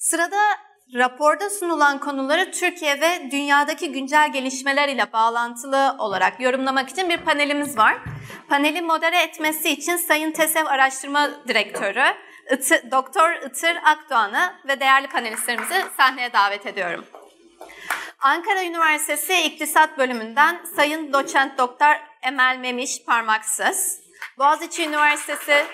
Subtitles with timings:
[0.00, 0.40] Sırada
[0.94, 7.78] raporda sunulan konuları Türkiye ve dünyadaki güncel gelişmeler ile bağlantılı olarak yorumlamak için bir panelimiz
[7.78, 7.98] var.
[8.48, 12.04] Paneli modere etmesi için Sayın TESEV Araştırma Direktörü
[12.90, 17.04] Doktor Itır Akdoğan'ı ve değerli panelistlerimizi sahneye davet ediyorum.
[18.20, 24.00] Ankara Üniversitesi İktisat Bölümünden Sayın Doçent Doktor Emel Memiş Parmaksız,
[24.38, 25.66] Boğaziçi Üniversitesi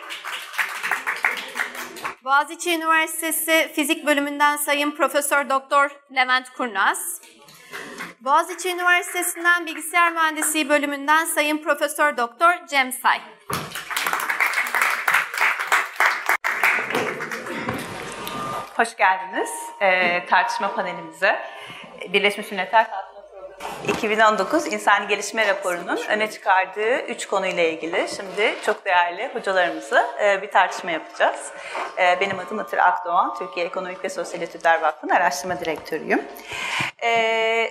[2.26, 7.20] Boğaziçi Üniversitesi Fizik Bölümünden Sayın Profesör Doktor Levent Kurnaz,
[8.20, 13.20] Boğaziçi Üniversitesi'nden Bilgisayar Mühendisliği Bölümünden Sayın Profesör Doktor Cem Say.
[18.76, 21.40] Hoş geldiniz e, tartışma panelimize.
[22.12, 22.86] Birleşmiş Milletler
[23.88, 30.50] 2019 İnsani Gelişme Raporu'nun öne çıkardığı üç konuyla ilgili şimdi çok değerli hocalarımızla e, bir
[30.50, 31.52] tartışma yapacağız.
[31.98, 36.22] E, benim adım Atır Akdoğan, Türkiye Ekonomik ve Sosyal Etütler Vakfı'nın araştırma direktörüyüm.
[37.02, 37.70] E,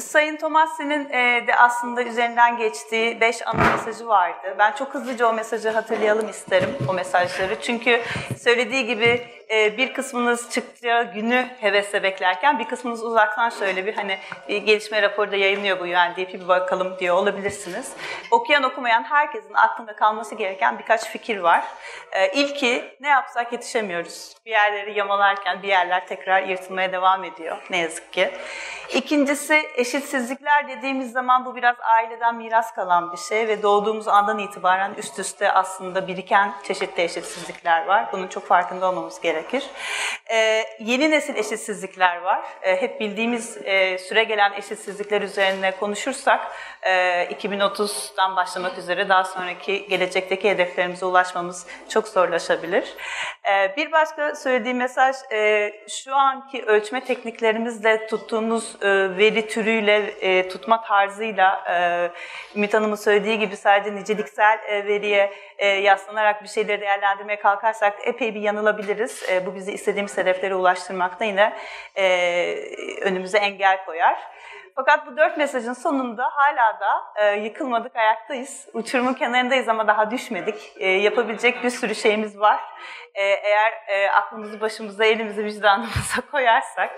[0.00, 4.54] Sayın e, de aslında üzerinden geçtiği beş ana mesajı vardı.
[4.58, 7.60] Ben çok hızlıca o mesajı hatırlayalım isterim, o mesajları.
[7.62, 8.00] Çünkü
[8.40, 15.02] söylediği gibi bir kısmınız çıkacağı günü hevesle beklerken bir kısmınız uzaktan şöyle bir hani gelişme
[15.02, 17.92] raporu da yayınlıyor bu UNDP bir bakalım diyor olabilirsiniz.
[18.30, 21.64] Okuyan okumayan herkesin aklında kalması gereken birkaç fikir var.
[22.12, 24.34] E, ilki ne yapsak yetişemiyoruz.
[24.46, 28.30] Bir yerleri yamalarken bir yerler tekrar yırtılmaya devam ediyor ne yazık ki.
[28.94, 34.94] İkincisi eşitsizlikler dediğimiz zaman bu biraz aileden miras kalan bir şey ve doğduğumuz andan itibaren
[34.98, 38.08] üst üste aslında biriken çeşitli eşitsizlikler var.
[38.12, 39.70] Bunun çok farkında olmamız gerekir.
[40.30, 42.44] Ee, yeni nesil eşitsizlikler var.
[42.62, 46.40] Ee, hep bildiğimiz e, süre gelen eşitsizlikler üzerine konuşursak
[46.82, 52.94] e, 2030'dan başlamak üzere daha sonraki gelecekteki hedeflerimize ulaşmamız çok zorlaşabilir.
[53.50, 60.48] Ee, bir başka söylediğim mesaj e, şu anki ölçme tekniklerimizle tuttuğumuz e, veri türüyle e,
[60.48, 62.10] tutma tarzıyla e,
[62.56, 68.34] Ümit Hanım'ın söylediği gibi sadece niceliksel e, veriye e, yaslanarak bir şeyleri değerlendirmeye kalkarsak epey
[68.34, 69.21] bir yanılabiliriz.
[69.30, 71.56] E, bu bizi istediğimiz hedeflere ulaştırmakta yine
[71.96, 72.04] e,
[73.02, 74.18] önümüze engel koyar.
[74.74, 78.68] Fakat bu dört mesajın sonunda hala da e, yıkılmadık, ayaktayız.
[78.72, 80.72] Uçurumun kenarındayız ama daha düşmedik.
[80.76, 82.60] E, yapabilecek bir sürü şeyimiz var.
[83.14, 86.90] E, eğer e, aklımızı başımıza, elimizi vicdanımıza koyarsak,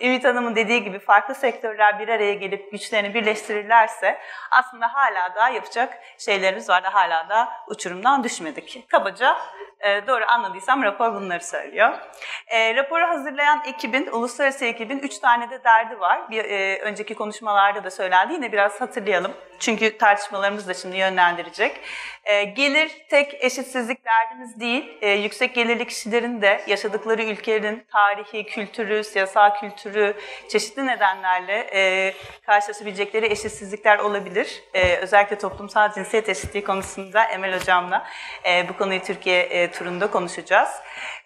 [0.00, 4.18] Ümit Hanım'ın dediği gibi farklı sektörler bir araya gelip güçlerini birleştirirlerse
[4.50, 8.84] aslında hala da yapacak şeylerimiz var da hala da uçurumdan düşmedik.
[8.88, 9.36] Kabaca
[9.80, 11.98] e, doğru anladıysam rapor bunları söylüyor.
[12.46, 16.30] E, raporu hazırlayan ekibin, uluslararası ekibin üç tane de derdi var.
[16.30, 18.32] Bir e, önceki konuşmalarda da söylendi.
[18.32, 19.32] Yine biraz hatırlayalım.
[19.58, 21.80] Çünkü tartışmalarımız da şimdi yönlendirecek.
[22.24, 24.98] E, gelir tek eşitsizlik derdimiz değil.
[25.02, 30.14] E, yüksek gelirli kişilerin de yaşadıkları ülkelerin tarihi, kültürü, siyasal kültürü
[30.48, 32.14] çeşitli nedenlerle e,
[32.46, 34.62] karşılaşabilecekleri eşitsizlikler olabilir.
[34.74, 38.06] E, özellikle toplumsal cinsiyet eşitliği konusunda Emel Hocam'la
[38.44, 40.70] e, bu konuyu Türkiye e, turunda konuşacağız.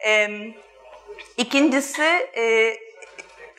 [0.06, 0.28] E,
[1.36, 2.02] ikincisi...
[2.36, 2.76] E,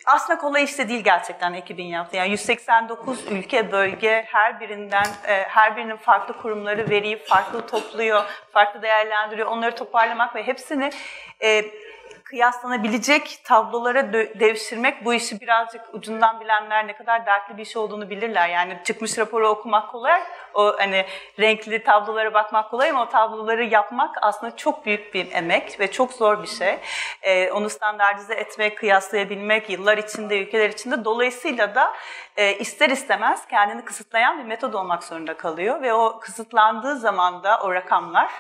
[0.06, 2.18] aslında kolay işte değil gerçekten ekibin yaptığı.
[2.18, 8.82] Yani 189 ülke, bölge her birinden, e, her birinin farklı kurumları veriyi farklı topluyor, farklı
[8.82, 9.48] değerlendiriyor.
[9.48, 10.90] Onları toparlamak ve hepsini
[11.42, 11.66] e,
[12.34, 18.50] kıyaslanabilecek tablolara devşirmek bu işi birazcık ucundan bilenler ne kadar dertli bir iş olduğunu bilirler.
[18.50, 20.22] Yani çıkmış raporu okumak kolay,
[20.54, 21.06] o hani
[21.40, 26.14] renkli tablolara bakmak kolay ama o tabloları yapmak aslında çok büyük bir emek ve çok
[26.14, 26.78] zor bir şey.
[27.22, 31.94] Ee, onu standartize etmek, kıyaslayabilmek yıllar içinde, ülkeler içinde dolayısıyla da
[32.38, 37.60] e, ister istemez kendini kısıtlayan bir metod olmak zorunda kalıyor ve o kısıtlandığı zaman da
[37.60, 38.32] o rakamlar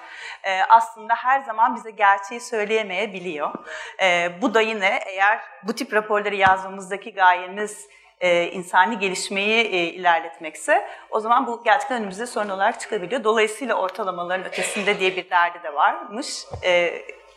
[0.43, 3.53] e, aslında her zaman bize gerçeği söyleyemeyebiliyor.
[4.01, 7.87] E, bu da yine eğer bu tip raporları yazmamızdaki gayemiz
[8.19, 13.23] e, insani gelişmeyi ilerletmekse o zaman bu gerçekten önümüzde sorun olarak çıkabiliyor.
[13.23, 16.45] Dolayısıyla ortalamaların ötesinde diye bir derdi de varmış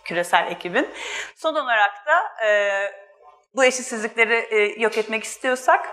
[0.05, 0.89] küresel ekibin.
[1.37, 2.33] Son olarak da
[3.55, 5.89] bu eşitsizlikleri yok etmek istiyorsak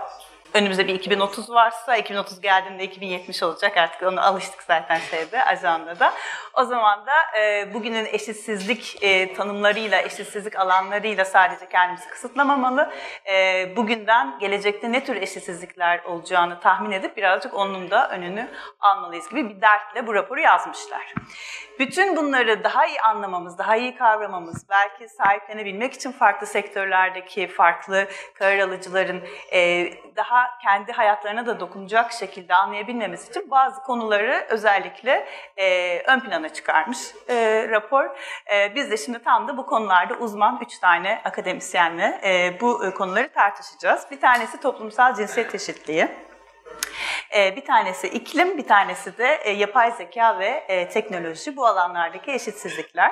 [0.53, 6.13] önümüzde bir 2030 varsa 2030 geldiğinde 2070 olacak artık onu alıştık zaten şeyde ajandada.
[6.53, 12.93] O zaman da e, bugünün eşitsizlik e, tanımlarıyla, eşitsizlik alanlarıyla sadece kendimizi kısıtlamamalı.
[13.31, 18.47] E, bugünden gelecekte ne tür eşitsizlikler olacağını tahmin edip birazcık onun da önünü
[18.79, 21.13] almalıyız gibi bir dertle bu raporu yazmışlar.
[21.79, 28.07] Bütün bunları daha iyi anlamamız, daha iyi kavramamız, belki sahiplenebilmek için farklı sektörlerdeki farklı
[28.39, 35.99] karar alıcıların e, daha kendi hayatlarına da dokunacak şekilde anlayabilmemiz için bazı konuları özellikle e,
[35.99, 36.99] ön plana çıkarmış
[37.29, 38.05] e, rapor.
[38.53, 42.93] E, biz de şimdi tam da bu konularda uzman üç tane akademisyenle e, bu e,
[42.93, 44.07] konuları tartışacağız.
[44.11, 46.07] Bir tanesi toplumsal cinsiyet eşitliği.
[47.35, 52.31] Ee, bir tanesi iklim, bir tanesi de e, yapay zeka ve e, teknoloji bu alanlardaki
[52.31, 53.11] eşitsizlikler.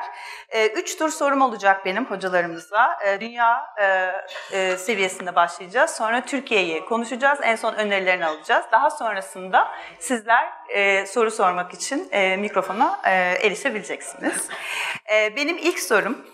[0.49, 2.99] Ee, üç tur sorum olacak benim hocalarımıza.
[3.05, 3.75] Ee, dünya
[4.51, 5.91] e, seviyesinde başlayacağız.
[5.91, 7.39] Sonra Türkiye'yi konuşacağız.
[7.43, 8.65] En son önerilerini alacağız.
[8.71, 10.49] Daha sonrasında sizler
[11.05, 12.09] soru sormak için
[12.39, 12.99] mikrofona
[13.41, 14.49] erişebileceksiniz.
[15.35, 16.25] Benim ilk sorum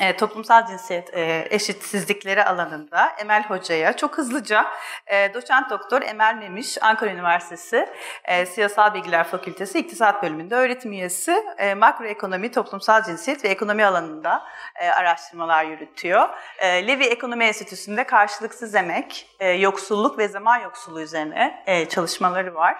[0.00, 4.66] e, toplumsal cinsiyet e, eşitsizlikleri alanında Emel Hoca'ya çok hızlıca
[5.06, 7.88] e, doçent doktor Emel Memiş Ankara Üniversitesi
[8.24, 14.42] e, Siyasal Bilgiler Fakültesi İktisat Bölümünde öğretim üyesi e, makroekonomi, toplumsal cinsiyet ve ekonomi alanında
[14.76, 16.28] e, araştırmalar yürütüyor.
[16.58, 22.76] E, Levi Ekonomi Enstitüsü'nde karşılıksız emek, e, yoksulluk ve zaman yoksulluğu üzerine e, çalışmaları var.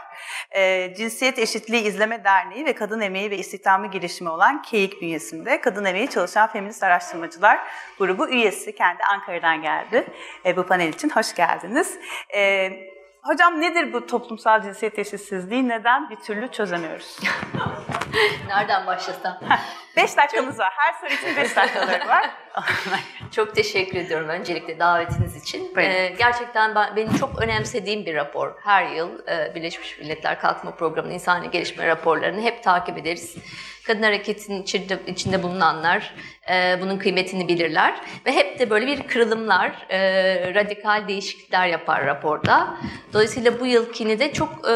[0.50, 5.84] E, Cinsiyet Eşitliği İzleme Derneği ve Kadın Emeği ve İstihdamı girişimi olan KEİK bünyesinde Kadın
[5.84, 7.60] Emeği Çalışan Feminist Araştırmacılar
[7.98, 8.74] grubu üyesi.
[8.74, 10.06] Kendi Ankara'dan geldi.
[10.44, 11.98] E, bu panel için hoş geldiniz.
[12.36, 12.70] E,
[13.22, 15.68] Hocam nedir bu toplumsal cinsiyet eşitsizliği?
[15.68, 17.18] Neden bir türlü çözemiyoruz?
[18.48, 19.38] Nereden başlasam?
[19.96, 20.72] Beş dakikamız var.
[20.76, 22.30] Her soru için beş dakikaları var.
[23.30, 25.76] çok teşekkür ediyorum öncelikle davetiniz için.
[25.76, 28.54] Ee, gerçekten ben, benim çok önemsediğim bir rapor.
[28.64, 33.36] Her yıl e, Birleşmiş Milletler Kalkınma Programı'nın insani gelişme raporlarını hep takip ederiz.
[33.86, 36.14] Kadın hareketinin içinde, içinde bulunanlar
[36.50, 38.00] e, bunun kıymetini bilirler.
[38.26, 42.76] Ve hep de böyle bir kırılımlar, e, radikal değişiklikler yapar raporda.
[43.12, 44.74] Dolayısıyla bu yılkini de çok e,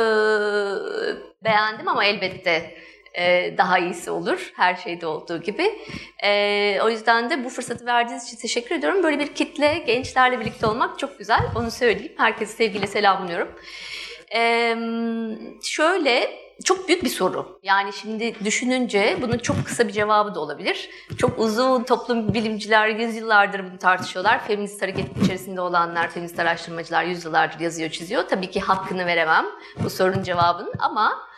[1.44, 2.75] beğendim ama elbette
[3.18, 4.52] e, daha iyisi olur.
[4.56, 5.78] Her şeyde olduğu gibi.
[6.24, 9.02] E, o yüzden de bu fırsatı verdiğiniz için teşekkür ediyorum.
[9.02, 11.40] Böyle bir kitle, gençlerle birlikte olmak çok güzel.
[11.56, 12.12] Onu söyleyeyim.
[12.16, 13.48] Herkese sevgiyle selamlıyorum.
[14.34, 14.74] E,
[15.62, 16.30] şöyle
[16.64, 17.60] çok büyük bir soru.
[17.62, 20.90] Yani şimdi düşününce bunun çok kısa bir cevabı da olabilir.
[21.18, 24.46] Çok uzun toplum bilimciler yüzyıllardır bunu tartışıyorlar.
[24.46, 28.22] Feminist hareket içerisinde olanlar, feminist araştırmacılar yüzyıllardır yazıyor, çiziyor.
[28.28, 29.46] Tabii ki hakkını veremem
[29.84, 31.29] bu sorunun cevabının ama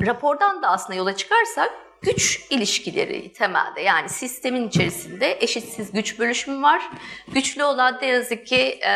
[0.00, 1.70] rapordan da aslında yola çıkarsak
[2.02, 6.82] güç ilişkileri temelde yani sistemin içerisinde eşitsiz güç bölüşümü var.
[7.28, 8.92] Güçlü olan ne yazık ki e,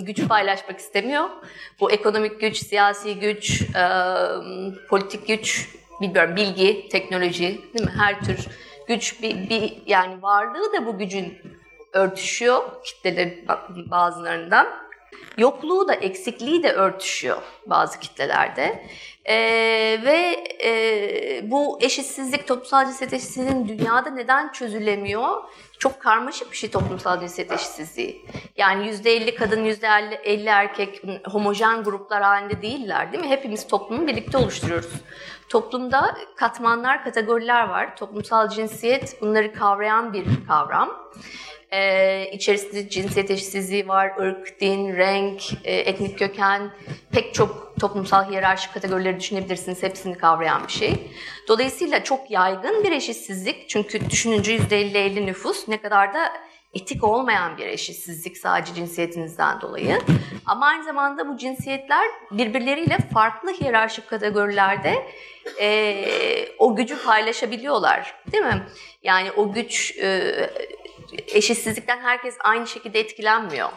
[0.00, 1.28] güç paylaşmak istemiyor.
[1.80, 3.84] Bu ekonomik güç, siyasi güç, e,
[4.88, 5.68] politik güç,
[6.00, 7.92] bilmiyorum bilgi, teknoloji değil mi?
[7.98, 8.46] Her tür
[8.88, 11.38] güç bir, bir yani varlığı da bu gücün
[11.92, 13.48] örtüşüyor kitlelerin
[13.90, 14.66] bazılarından.
[15.38, 18.86] Yokluğu da eksikliği de örtüşüyor bazı kitlelerde.
[19.30, 25.28] Ee, ve e, bu eşitsizlik, toplumsal cinsiyet eşitsizliğinin dünyada neden çözülemiyor?
[25.78, 28.26] Çok karmaşık bir şey toplumsal cinsiyet eşitsizliği.
[28.56, 33.30] Yani %50 kadın, %50 erkek homojen gruplar halinde değiller değil mi?
[33.30, 34.92] Hepimiz toplumu birlikte oluşturuyoruz.
[35.48, 37.96] Toplumda katmanlar, kategoriler var.
[37.96, 41.10] Toplumsal cinsiyet bunları kavrayan bir kavram.
[41.72, 46.70] Ee, içerisinde cinsiyet eşitsizliği var, ırk, din, renk, e, etnik köken,
[47.12, 49.82] pek çok toplumsal hiyerarşi kategorileri düşünebilirsiniz.
[49.82, 50.94] Hepsini kavrayan bir şey.
[51.48, 53.68] Dolayısıyla çok yaygın bir eşitsizlik.
[53.68, 56.32] Çünkü düşününce %50-50 nüfus ne kadar da
[56.74, 59.98] etik olmayan bir eşitsizlik sadece cinsiyetinizden dolayı.
[60.46, 64.94] Ama aynı zamanda bu cinsiyetler birbirleriyle farklı hiyerarşik kategorilerde
[65.60, 66.04] e,
[66.58, 68.14] o gücü paylaşabiliyorlar.
[68.32, 68.62] Değil mi?
[69.02, 70.34] Yani o güç e,
[71.12, 73.68] eşitsizlikten herkes aynı şekilde etkilenmiyor.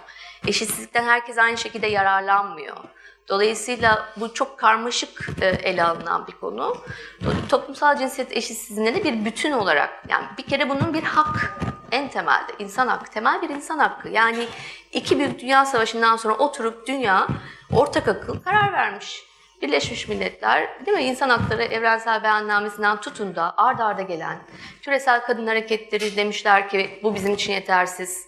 [0.48, 2.78] Eşitsizlikten herkes aynı şekilde yararlanmıyor.
[3.30, 6.78] Dolayısıyla bu çok karmaşık e, ele alınan bir konu.
[7.50, 11.58] Toplumsal cinsiyet eşitsizliğinde de bir bütün olarak yani bir kere bunun bir hak
[11.92, 14.10] en temelde insan hakkı, temel bir insan hakkı.
[14.10, 14.48] Yani
[14.92, 17.28] iki büyük dünya savaşından sonra oturup dünya
[17.72, 19.33] ortak akıl karar vermiş.
[19.64, 24.38] Birleşmiş Milletler değil mi insan hakları evrensel beyannamesinden tutun da ard arda gelen
[24.82, 28.28] küresel kadın hareketleri demişler ki bu bizim için yetersiz.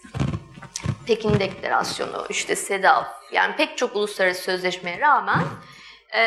[1.06, 3.02] Pekin Deklarasyonu, işte SEDAV
[3.32, 5.40] yani pek çok uluslararası sözleşmeye rağmen
[6.16, 6.22] e,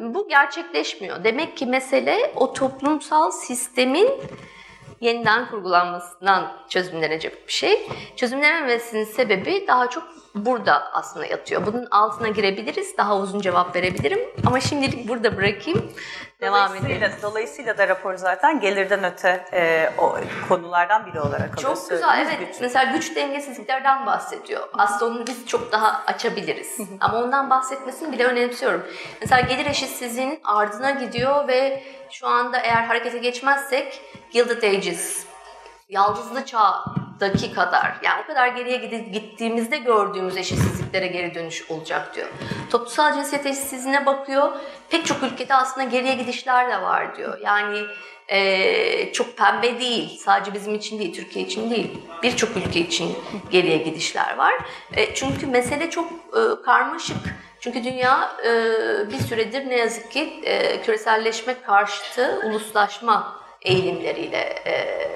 [0.00, 1.24] bu gerçekleşmiyor.
[1.24, 4.10] Demek ki mesele o toplumsal sistemin
[5.00, 7.88] yeniden kurgulanmasından çözümlenecek bir şey.
[8.16, 11.66] Çözümlenememesinin sebebi daha çok burada aslında yatıyor.
[11.66, 15.92] Bunun altına girebiliriz, daha uzun cevap verebilirim ama şimdilik burada bırakayım.
[16.40, 17.12] Devam edelim.
[17.22, 20.16] Dolayısıyla da rapor zaten gelirden öte e, o
[20.48, 21.76] konulardan biri olarak alıyor.
[21.76, 22.48] Çok güzel, evet.
[22.48, 22.60] Güç.
[22.60, 24.68] Mesela güç dengesizliklerden bahsediyor.
[24.78, 26.78] Aslında onu biz çok daha açabiliriz.
[27.00, 28.86] ama ondan bahsetmesini bile önemsiyorum.
[29.20, 35.26] Mesela gelir eşitsizliğinin ardına gidiyor ve şu anda eğer harekete geçmezsek Gilded Ages,
[35.88, 36.84] Yaldızlı Çağ
[37.20, 38.76] daki kadar yani o kadar geriye
[39.12, 42.28] gittiğimizde gördüğümüz eşitsizliklere geri dönüş olacak diyor.
[42.70, 44.52] Toplumsal cinsiyet eşitsizliğine bakıyor.
[44.90, 47.38] Pek çok ülkede aslında geriye gidişler de var diyor.
[47.44, 47.86] Yani
[48.28, 50.18] e, çok pembe değil.
[50.18, 51.98] Sadece bizim için değil, Türkiye için değil.
[52.22, 53.18] Birçok ülke için
[53.50, 54.54] geriye gidişler var.
[54.96, 57.16] E, çünkü mesele çok e, karmaşık.
[57.60, 58.52] Çünkü dünya e,
[59.10, 64.72] bir süredir ne yazık ki e, küreselleşme karşıtı uluslaşma eğilimleriyle e,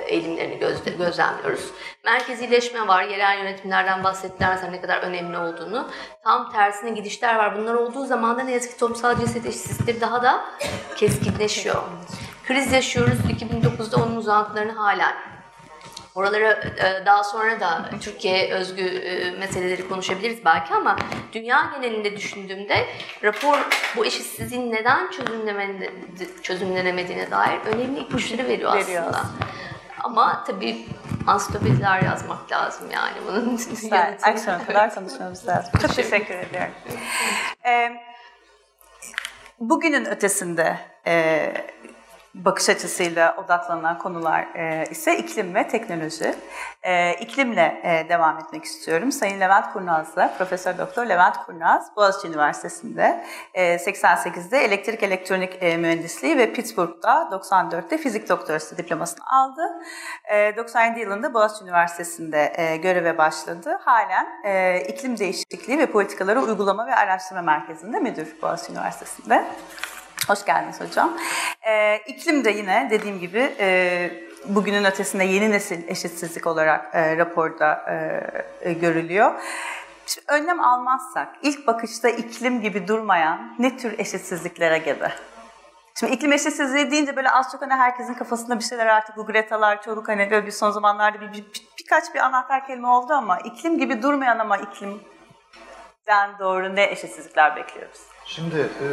[0.08, 1.70] eğilimlerini gözle, gözlemliyoruz.
[2.04, 5.90] Merkezileşme var, yerel yönetimlerden bahsettiler ne kadar önemli olduğunu.
[6.24, 7.58] Tam tersine gidişler var.
[7.58, 10.44] Bunlar olduğu zaman da ne yazık ki toplumsal cinsiyet eşitsizlikleri daha da
[10.96, 11.82] keskinleşiyor.
[12.46, 13.18] Kriz yaşıyoruz.
[13.18, 15.33] 2009'da onun uzantılarını hala
[16.14, 20.96] Oralara e, daha sonra da Türkiye özgü e, meseleleri konuşabiliriz belki ama
[21.32, 22.86] dünya genelinde düşündüğümde
[23.22, 23.58] rapor
[23.96, 25.10] bu eşitsizliğin neden
[26.42, 28.86] çözümlenemediğine dair önemli ipuçları veriyor aslında.
[28.86, 29.46] Veriyor aslında.
[30.04, 30.86] Ama tabii
[31.26, 34.18] ansiklopediler yazmak lazım yani bunun Güzel.
[34.22, 35.72] Akşama kadar konuşmamız lazım.
[35.82, 36.74] Çok teşekkür ediyorum.
[37.66, 37.92] Ee,
[39.60, 41.52] bugünün ötesinde e,
[42.34, 46.34] bakış açısıyla odaklanan konular e, ise iklim ve teknoloji.
[46.82, 49.12] E, iklimle e, devam etmek istiyorum.
[49.12, 53.24] Sayın Levent Kurnaz'la, Profesör Doktor Levent Kurnaz, Boğaziçi Üniversitesi'nde
[53.54, 59.62] e, 88'de elektrik elektronik mühendisliği ve Pittsburgh'da 94'te fizik doktorası diplomasını aldı.
[60.32, 63.78] E, 97 yılında Boğaziçi Üniversitesi'nde göreve başladı.
[63.84, 64.26] Halen
[64.88, 69.44] iklim değişikliği ve politikaları uygulama ve araştırma merkezinde müdür Boğaziçi Üniversitesi'nde.
[70.28, 71.16] Hoş geldiniz hocam.
[71.66, 74.10] Ee, iklim de yine dediğim gibi e,
[74.46, 77.84] bugünün ötesinde yeni nesil eşitsizlik olarak e, raporda
[78.60, 79.32] e, görülüyor.
[80.06, 85.12] Şimdi önlem almazsak ilk bakışta iklim gibi durmayan ne tür eşitsizliklere gebe?
[86.00, 89.82] Şimdi iklim eşitsizliği deyince böyle az çok hani herkesin kafasında bir şeyler artık bu Greta'lar,
[89.82, 93.38] çoluk hani böyle bir son zamanlarda bir, bir, bir, birkaç bir anahtar kelime oldu ama
[93.38, 98.13] iklim gibi durmayan ama iklimden doğru ne eşitsizlikler bekliyoruz?
[98.26, 98.86] Şimdi e,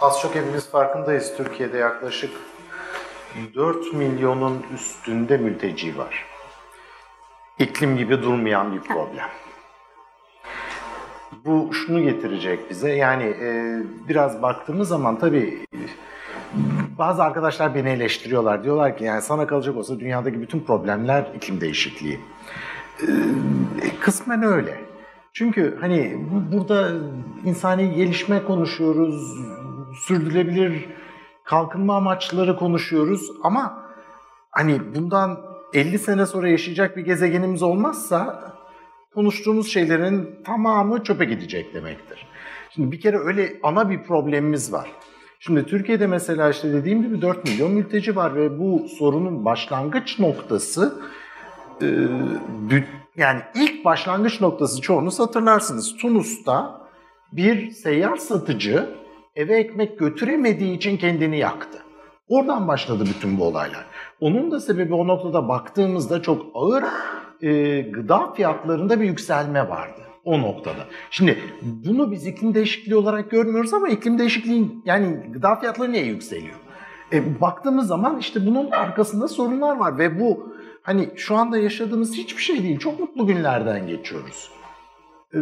[0.00, 1.36] az çok hepimiz farkındayız.
[1.36, 2.30] Türkiye'de yaklaşık
[3.54, 6.26] 4 milyonun üstünde mülteci var.
[7.58, 9.28] İklim gibi durmayan bir problem.
[11.44, 15.66] Bu şunu getirecek bize, yani e, biraz baktığımız zaman tabii
[16.98, 18.64] bazı arkadaşlar beni eleştiriyorlar.
[18.64, 22.20] Diyorlar ki yani sana kalacak olsa dünyadaki bütün problemler iklim değişikliği.
[23.82, 24.91] E, kısmen öyle.
[25.32, 26.90] Çünkü hani burada
[27.44, 29.38] insani gelişme konuşuyoruz,
[30.06, 30.88] sürdürülebilir
[31.44, 33.84] kalkınma amaçları konuşuyoruz ama
[34.50, 35.40] hani bundan
[35.74, 38.52] 50 sene sonra yaşayacak bir gezegenimiz olmazsa
[39.14, 42.26] konuştuğumuz şeylerin tamamı çöpe gidecek demektir.
[42.70, 44.92] Şimdi bir kere öyle ana bir problemimiz var.
[45.40, 51.02] Şimdi Türkiye'de mesela işte dediğim gibi 4 milyon mülteci var ve bu sorunun başlangıç noktası
[53.16, 55.96] yani ilk başlangıç noktası çoğunuz hatırlarsınız.
[55.96, 56.80] Tunus'ta
[57.32, 58.88] bir seyyar satıcı
[59.36, 61.78] eve ekmek götüremediği için kendini yaktı.
[62.28, 63.86] Oradan başladı bütün bu olaylar.
[64.20, 66.84] Onun da sebebi o noktada baktığımızda çok ağır
[67.42, 70.86] e, gıda fiyatlarında bir yükselme vardı o noktada.
[71.10, 76.56] Şimdi bunu biz iklim değişikliği olarak görmüyoruz ama iklim değişikliği yani gıda fiyatları niye yükseliyor?
[77.12, 82.42] E, baktığımız zaman işte bunun arkasında sorunlar var ve bu hani şu anda yaşadığımız hiçbir
[82.42, 82.78] şey değil.
[82.78, 84.50] Çok mutlu günlerden geçiyoruz.
[85.34, 85.38] Ee,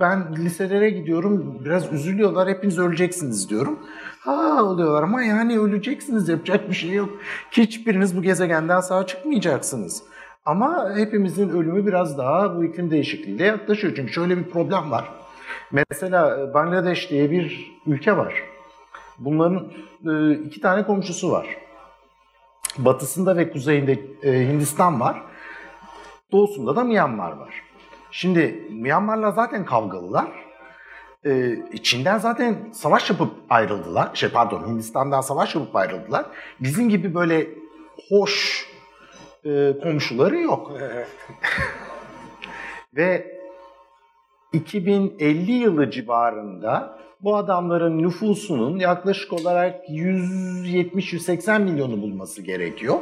[0.00, 3.78] ben liselere gidiyorum, biraz üzülüyorlar, hepiniz öleceksiniz diyorum.
[4.20, 7.10] Ha oluyorlar ama yani öleceksiniz, yapacak bir şey yok.
[7.50, 10.02] Hiçbiriniz bu gezegenden sağ çıkmayacaksınız.
[10.44, 13.92] Ama hepimizin ölümü biraz daha bu iklim değişikliğiyle yaklaşıyor.
[13.96, 15.08] Çünkü şöyle bir problem var.
[15.90, 18.34] Mesela e, Bangladeş diye bir ülke var.
[19.18, 19.72] Bunların
[20.06, 21.46] e, iki tane komşusu var
[22.78, 25.22] batısında ve kuzeyinde e, Hindistan var.
[26.32, 27.62] Doğusunda da Myanmar var.
[28.10, 30.28] Şimdi Myanmar'la zaten kavgalılar.
[31.26, 34.10] Ee, Çin'den zaten savaş yapıp ayrıldılar.
[34.14, 36.26] Şey pardon Hindistan'dan savaş yapıp ayrıldılar.
[36.60, 37.48] Bizim gibi böyle
[38.08, 38.66] hoş
[39.44, 40.72] e, komşuları yok.
[42.96, 43.40] Ve
[44.52, 52.98] 2050 yılı civarında bu adamların nüfusunun yaklaşık olarak 170-180 milyonu bulması gerekiyor.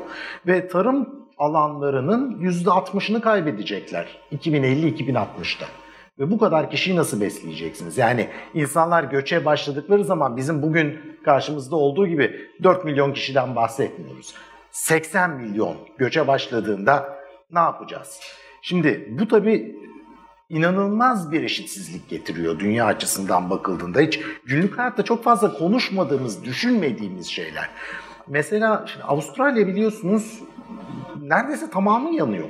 [0.47, 5.67] Ve tarım alanlarının %60'ını kaybedecekler 2050-2060'da.
[6.19, 7.99] Ve bu kadar kişiyi nasıl besleyeceksiniz?
[7.99, 14.35] Yani insanlar göçe başladıkları zaman bizim bugün karşımızda olduğu gibi 4 milyon kişiden bahsetmiyoruz.
[14.71, 17.19] 80 milyon göçe başladığında
[17.53, 18.21] ne yapacağız?
[18.63, 19.77] Şimdi bu tabii
[20.49, 24.00] inanılmaz bir eşitsizlik getiriyor dünya açısından bakıldığında.
[24.00, 27.71] Hiç günlük hayatta çok fazla konuşmadığımız, düşünmediğimiz şeyler.
[28.28, 30.40] Mesela şimdi Avustralya biliyorsunuz
[31.23, 32.49] neredeyse tamamı yanıyor.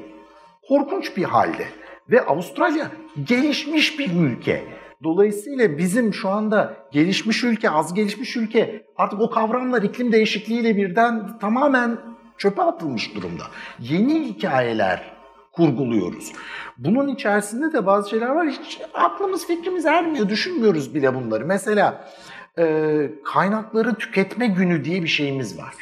[0.69, 1.67] korkunç bir halde.
[2.11, 2.91] Ve Avustralya
[3.25, 4.65] gelişmiş bir ülke.
[5.05, 11.39] Dolayısıyla bizim şu anda gelişmiş ülke, az gelişmiş ülke artık o kavramlar iklim değişikliğiyle birden
[11.39, 11.99] tamamen
[12.39, 13.45] çöpe atılmış durumda.
[13.81, 15.18] Yeni hikayeler
[15.59, 16.33] kurguluyoruz.
[16.79, 18.49] Bunun içerisinde de bazı şeyler var.
[18.49, 20.29] Hiç aklımız fikrimiz ermiyor.
[20.29, 21.47] Düşünmüyoruz bile bunları.
[21.47, 22.05] Mesela
[22.59, 25.75] e, kaynakları tüketme günü diye bir şeyimiz var.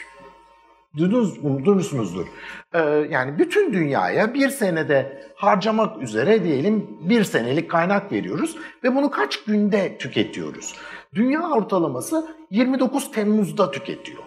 [0.97, 1.65] Duydunuz mu?
[1.65, 2.27] Duymuşsunuzdur.
[2.75, 2.79] Ee,
[3.11, 9.45] yani bütün dünyaya bir senede harcamak üzere diyelim bir senelik kaynak veriyoruz ve bunu kaç
[9.45, 10.75] günde tüketiyoruz?
[11.15, 14.23] Dünya ortalaması 29 Temmuz'da tüketiyor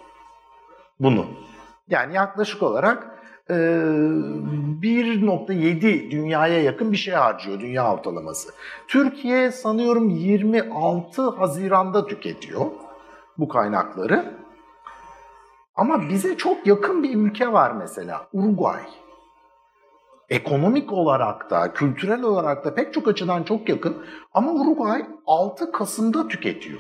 [1.00, 1.26] bunu.
[1.90, 3.19] Yani yaklaşık olarak
[3.50, 8.50] 1.7 dünyaya yakın bir şey harcıyor dünya ortalaması.
[8.88, 12.66] Türkiye sanıyorum 26 Haziran'da tüketiyor
[13.38, 14.34] bu kaynakları.
[15.76, 18.82] Ama bize çok yakın bir ülke var mesela Uruguay.
[20.30, 23.98] Ekonomik olarak da, kültürel olarak da pek çok açıdan çok yakın.
[24.34, 26.80] Ama Uruguay 6 Kasım'da tüketiyor.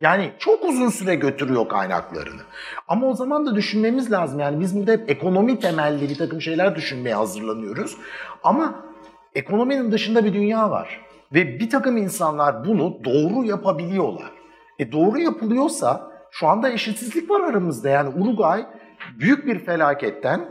[0.00, 2.40] Yani çok uzun süre götürüyor kaynaklarını.
[2.88, 4.40] Ama o zaman da düşünmemiz lazım.
[4.40, 7.96] Yani biz burada hep ekonomi temelli bir takım şeyler düşünmeye hazırlanıyoruz.
[8.42, 8.84] Ama
[9.34, 11.00] ekonominin dışında bir dünya var.
[11.34, 14.30] Ve bir takım insanlar bunu doğru yapabiliyorlar.
[14.78, 17.88] E doğru yapılıyorsa şu anda eşitsizlik var aramızda.
[17.88, 18.66] Yani Uruguay
[19.18, 20.48] büyük bir felaketten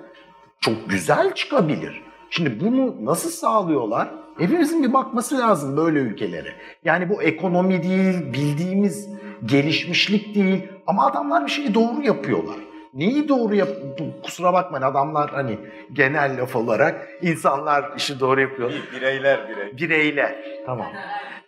[0.60, 2.01] çok güzel çıkabilir.
[2.29, 4.08] Şimdi bunu nasıl sağlıyorlar?
[4.38, 6.53] Hepimizin bir bakması lazım böyle ülkelere.
[6.86, 12.55] Yani bu ekonomi değil, bildiğimiz gelişmişlik değil ama adamlar bir şeyi doğru yapıyorlar.
[12.93, 13.69] Neyi doğru yap...
[14.24, 15.58] Kusura bakmayın adamlar hani
[15.93, 18.72] genel laf olarak insanlar işi doğru yapıyor.
[18.96, 19.77] Bireyler birey.
[19.77, 20.36] Bireyler.
[20.65, 20.88] Tamam.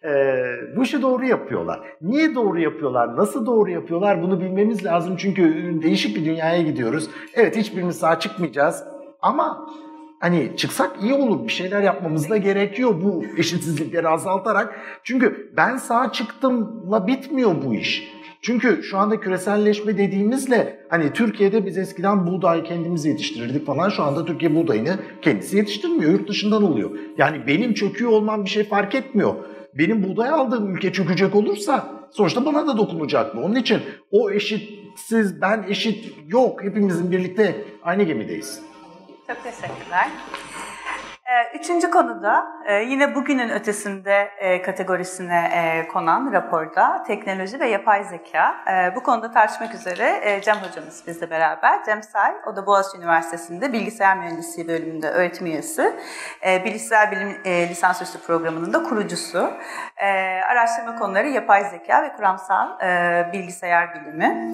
[0.04, 0.44] Ee,
[0.76, 1.80] bu işi doğru yapıyorlar.
[2.02, 3.18] Niye doğru yapıyorlar?
[3.18, 4.22] Nasıl doğru yapıyorlar?
[4.22, 5.16] Bunu bilmemiz lazım.
[5.18, 5.44] Çünkü
[5.84, 7.10] değişik bir dünyaya gidiyoruz.
[7.34, 8.84] Evet hiçbirimiz sağ çıkmayacağız.
[9.22, 9.70] Ama
[10.22, 11.48] hani çıksak iyi olur.
[11.48, 14.80] Bir şeyler yapmamız da gerekiyor bu eşitsizlikleri azaltarak.
[15.04, 18.12] Çünkü ben sağ çıktımla bitmiyor bu iş.
[18.42, 23.90] Çünkü şu anda küreselleşme dediğimizle hani Türkiye'de biz eskiden buğday kendimiz yetiştirirdik falan.
[23.90, 26.12] Şu anda Türkiye buğdayını kendisi yetiştirmiyor.
[26.12, 26.92] Yurt dışından oluyor.
[27.18, 29.36] Yani benim çöküyor olmam bir şey fark etmiyor.
[29.78, 33.42] Benim buğday aldığım ülke çökecek olursa sonuçta bana da dokunacak mı?
[33.42, 33.80] Onun için
[34.12, 36.64] o eşitsiz, ben eşit yok.
[36.64, 38.71] Hepimizin birlikte aynı gemideyiz.
[39.32, 40.08] Çok teşekkürler.
[40.08, 40.51] Ee,
[41.54, 48.56] Üçüncü konuda e, yine bugünün ötesinde e, kategorisine e, konan raporda teknoloji ve yapay zeka.
[48.96, 51.84] Bu konuda tartışmak üzere Cem hocamız bizle beraber.
[51.86, 55.96] Cem Say, o da Boğaziçi Üniversitesi'nde bilgisayar mühendisliği bölümünde öğretim üyesi.
[56.66, 59.54] Bilgisayar bilim lisansüstü programının da kurucusu.
[60.48, 62.80] Araştırma konuları yapay zeka ve kuramsal
[63.34, 64.52] bilgisayar bilimi.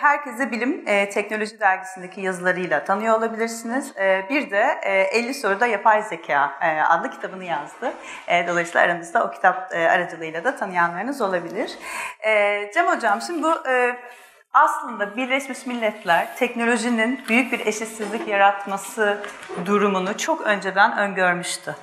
[0.00, 3.94] Herkese Bilim Teknoloji Dergisi'ndeki yazılarıyla tanıyor olabilirsiniz.
[4.30, 7.92] Bir de e, 50 soruda yapay zeka e, adlı kitabını yazdı.
[8.28, 11.70] E, Dolayısıyla aranızda o kitap e, aracılığıyla da tanıyanlarınız olabilir.
[12.74, 13.54] Cem Hocam şimdi bu
[14.52, 19.22] aslında Birleşmiş Milletler teknolojinin büyük bir eşitsizlik yaratması
[19.66, 21.76] durumunu çok önceden öngörmüştü.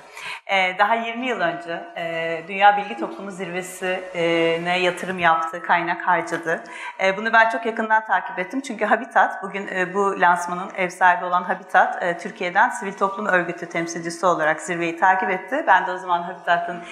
[0.46, 6.64] Ee, Daha 20 yıl önce e, Dünya Bilgi Toplumu Zirvesi'ne yatırım yaptı, kaynak harcadı.
[7.00, 11.24] E, Bunu ben çok yakından takip ettim çünkü Habitat, bugün e, bu lansmanın ev sahibi
[11.24, 15.64] olan Habitat, Türkiye'den sivil toplum örgütü temsilcisi olarak zirveyi takip etti.
[15.66, 16.82] Ben de o zaman Habitat'ın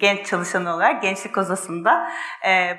[0.00, 2.10] genç çalışanı olarak Gençlik Kozası'nda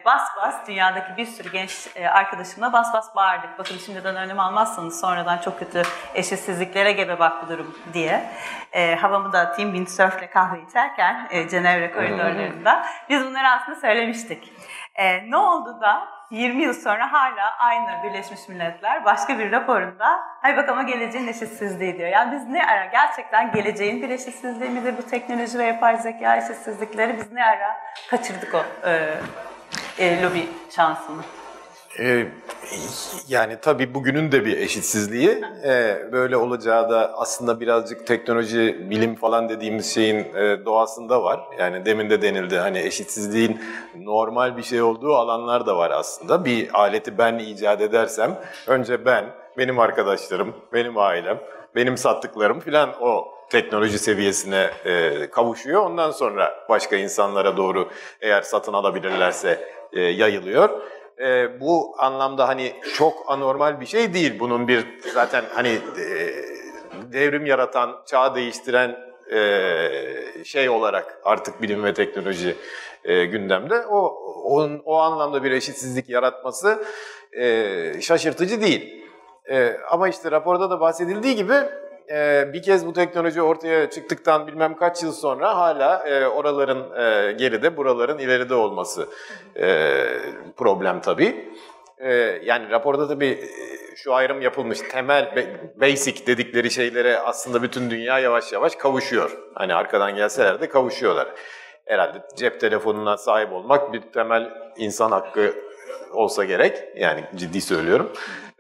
[0.06, 3.60] bas bas dünyadaki bir sürü genç arkadaşımla bas bas bağırdık.
[3.60, 5.82] Bakın şimdiden önlem almazsanız sonradan çok kötü
[6.13, 8.30] eşitsizliklere gebe bak bu durum diye.
[8.78, 14.54] E, havamı da atayım windsurfle kahve içerken e, Cenevre koridorlarında biz bunları aslında söylemiştik.
[14.96, 20.58] E, ne oldu da 20 yıl sonra hala aynı Birleşmiş Milletler başka bir raporunda hay
[20.58, 22.10] bak geleceğin eşitsizliği diyor.
[22.10, 27.18] Yani biz ne ara gerçekten geleceğin bir eşitsizliği midir bu teknoloji ve yapay zeka eşitsizlikleri
[27.18, 27.78] biz ne ara
[28.10, 29.13] kaçırdık o e,
[30.00, 31.22] e, lobi şansını.
[31.99, 32.27] Ee,
[33.27, 35.43] yani tabii bugünün de bir eşitsizliği.
[35.65, 41.39] Ee, böyle olacağı da aslında birazcık teknoloji, bilim falan dediğimiz şeyin e, doğasında var.
[41.60, 43.62] Yani demin de denildi hani eşitsizliğin
[43.95, 46.45] normal bir şey olduğu alanlar da var aslında.
[46.45, 49.25] Bir aleti ben icat edersem önce ben,
[49.57, 51.39] benim arkadaşlarım, benim ailem,
[51.75, 55.81] benim sattıklarım filan o teknoloji seviyesine e, kavuşuyor.
[55.81, 57.89] Ondan sonra başka insanlara doğru
[58.21, 60.69] eğer satın alabilirlerse e, yayılıyor.
[61.19, 64.39] E, bu anlamda hani çok anormal bir şey değil.
[64.39, 66.34] Bunun bir zaten hani e,
[67.13, 68.97] devrim yaratan, çağ değiştiren
[69.32, 72.56] e, şey olarak artık bilim ve teknoloji
[73.03, 73.86] e, gündemde.
[73.86, 76.84] O onun, o anlamda bir eşitsizlik yaratması
[77.32, 79.06] e, şaşırtıcı değil.
[79.49, 81.53] E, ama işte raporda da bahsedildiği gibi
[82.12, 87.32] e, bir kez bu teknoloji ortaya çıktıktan bilmem kaç yıl sonra hala e, oraların e,
[87.32, 89.08] geride, buraların ileride olması
[89.56, 89.96] e,
[90.58, 91.54] problem tabii.
[91.98, 92.12] E,
[92.43, 94.80] yani raporda tabii e, şu ayrım yapılmış.
[94.91, 95.48] Temel,
[95.82, 99.38] basic dedikleri şeylere aslında bütün dünya yavaş yavaş kavuşuyor.
[99.54, 101.28] Hani arkadan gelseler de kavuşuyorlar.
[101.86, 105.54] Herhalde cep telefonuna sahip olmak bir temel insan hakkı
[106.12, 106.84] olsa gerek.
[106.96, 108.12] Yani ciddi söylüyorum.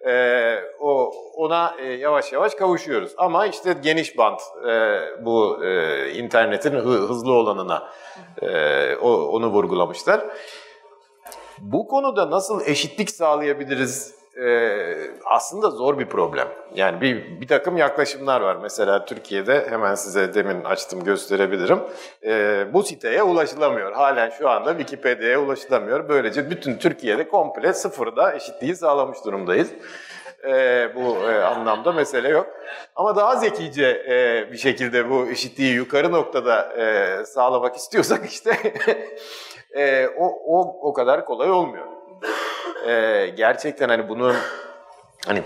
[0.07, 3.13] Ee, o ona e, yavaş yavaş kavuşuyoruz.
[3.17, 7.89] Ama işte geniş bant e, bu e, internetin hı- hızlı olanına
[8.41, 10.21] e, o, onu vurgulamışlar.
[11.59, 14.16] Bu konuda nasıl eşitlik sağlayabiliriz?
[14.43, 14.95] Ee,
[15.25, 16.47] aslında zor bir problem.
[16.75, 18.57] Yani bir, bir takım yaklaşımlar var.
[18.61, 21.79] Mesela Türkiye'de hemen size demin açtım gösterebilirim.
[22.23, 23.91] Ee, bu siteye ulaşılamıyor.
[23.91, 26.09] Halen şu anda Wikipedia'ya ulaşılamıyor.
[26.09, 29.69] Böylece bütün Türkiye'de komple sıfırda eşitliği sağlamış durumdayız.
[30.45, 32.47] Ee, bu e, anlamda mesele yok.
[32.95, 38.57] Ama daha zekice e, bir şekilde bu eşitliği yukarı noktada e, sağlamak istiyorsak işte
[39.75, 41.96] e, o, o, o kadar kolay olmuyor.
[42.85, 44.35] E, gerçekten hani bunun
[45.27, 45.41] hani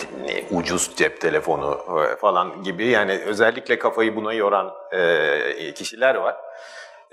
[0.52, 6.36] ucuz cep telefonu e, falan gibi yani özellikle kafayı buna yoran e, kişiler var.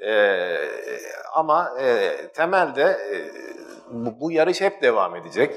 [0.07, 0.45] E,
[1.35, 3.17] ama e, temelde e,
[3.91, 5.55] bu, bu yarış hep devam edecek.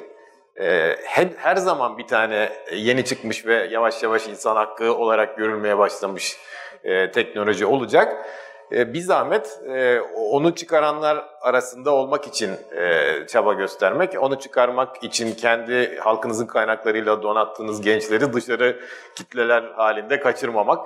[0.59, 5.77] E, her, her zaman bir tane yeni çıkmış ve yavaş yavaş insan hakkı olarak görülmeye
[5.77, 6.37] başlamış
[6.83, 8.25] e, teknoloji olacak.
[8.71, 15.35] E, bir zahmet e, onu çıkaranlar arasında olmak için e, çaba göstermek, onu çıkarmak için
[15.35, 18.79] kendi halkınızın kaynaklarıyla donattığınız gençleri dışarı
[19.15, 20.85] kitleler halinde kaçırmamak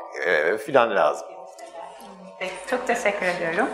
[0.65, 1.27] filan lazım.
[2.39, 3.67] Peki, çok teşekkür ediyorum.